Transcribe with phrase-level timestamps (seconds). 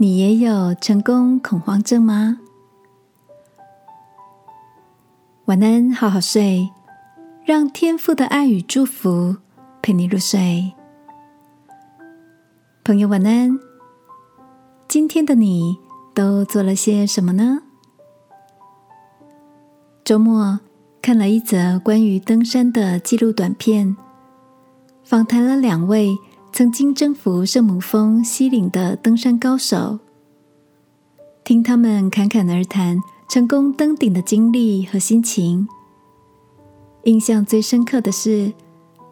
[0.00, 2.38] 你也有成功恐慌症吗？
[5.46, 6.70] 晚安，好好睡，
[7.44, 9.38] 让天父的爱与祝福
[9.82, 10.72] 陪你入睡。
[12.84, 13.58] 朋友，晚安。
[14.86, 15.76] 今天的你
[16.14, 17.62] 都做了些什么呢？
[20.04, 20.60] 周末
[21.02, 23.96] 看了一则关于登山的记录短片，
[25.02, 26.16] 访谈了两位。
[26.58, 30.00] 曾经征服圣母峰西岭的登山高手，
[31.44, 35.68] 听他们侃侃而谈成功登顶的经历和心情。
[37.04, 38.52] 印象最深刻的是，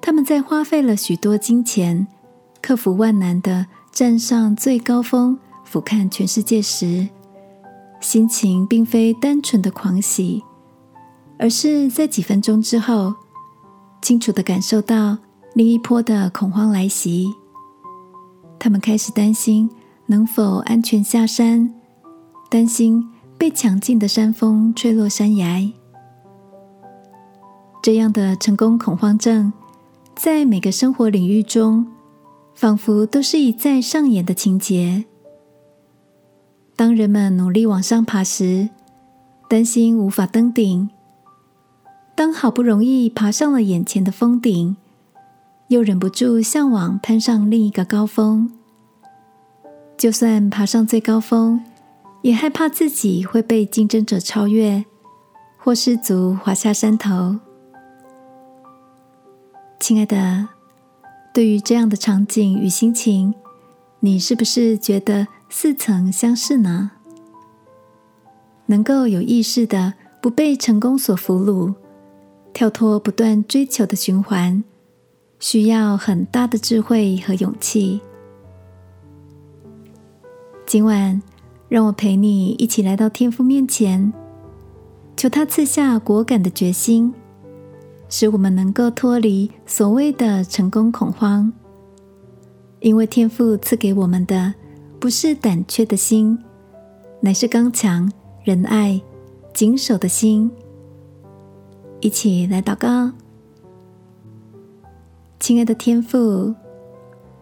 [0.00, 2.06] 他们在花费了许多金钱，
[2.62, 7.06] 克服万难的站上最高峰，俯瞰全世界时，
[8.00, 10.42] 心情并非单纯的狂喜，
[11.38, 13.12] 而是在几分钟之后，
[14.00, 15.18] 清楚的感受到。
[15.56, 17.32] 另一波的恐慌来袭，
[18.64, 19.68] 他们开始担心
[20.06, 21.70] 能否安全下山，
[22.48, 23.06] 担心
[23.36, 25.70] 被强劲的山风吹落山崖。
[27.82, 29.52] 这样的成功恐慌症，
[30.16, 31.86] 在每个生活领域中，
[32.54, 35.04] 仿佛都是一再上演的情节。
[36.74, 38.70] 当人们努力往上爬时，
[39.46, 40.88] 担心无法登顶；
[42.16, 44.78] 当好不容易爬上了眼前的峰顶，
[45.74, 48.48] 又忍不住向往攀上另一个高峰，
[49.98, 51.60] 就算爬上最高峰，
[52.22, 54.84] 也害怕自己会被竞争者超越，
[55.58, 57.40] 或失足滑下山头。
[59.80, 60.46] 亲爱的，
[61.32, 63.34] 对于这样的场景与心情，
[63.98, 66.92] 你是不是觉得似曾相识呢？
[68.66, 71.74] 能够有意识的不被成功所俘虏，
[72.52, 74.62] 跳脱不断追求的循环。
[75.38, 78.00] 需要很大的智慧和勇气。
[80.66, 81.20] 今晚，
[81.68, 84.12] 让我陪你一起来到天父面前，
[85.16, 87.12] 求他赐下果敢的决心，
[88.08, 91.52] 使我们能够脱离所谓的成功恐慌。
[92.80, 94.54] 因为天父赐给我们的
[94.98, 96.38] 不是胆怯的心，
[97.20, 98.10] 乃是刚强、
[98.42, 99.00] 仁爱、
[99.52, 100.50] 谨守的心。
[102.00, 103.10] 一起来祷告。
[105.46, 106.54] 亲爱的天父，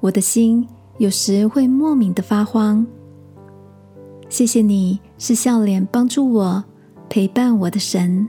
[0.00, 0.68] 我的心
[0.98, 2.86] 有时会莫名的发慌。
[4.28, 6.62] 谢谢你是笑脸帮助我、
[7.08, 8.28] 陪伴我的神，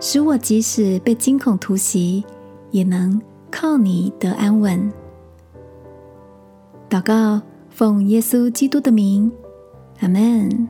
[0.00, 2.24] 使我即使被惊恐突袭，
[2.72, 4.92] 也能靠你得安稳。
[6.90, 7.40] 祷告，
[7.70, 9.30] 奉耶稣基督的名，
[10.00, 10.68] 阿门。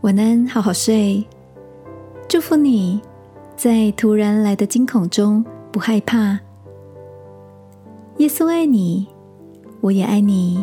[0.00, 1.24] 晚安，好好睡，
[2.28, 3.00] 祝福你。
[3.56, 6.38] 在突然来的惊恐中，不害怕。
[8.18, 9.06] 耶稣爱你，
[9.80, 10.62] 我也爱你。